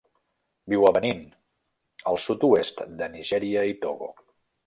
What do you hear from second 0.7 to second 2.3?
Viu a Benín, el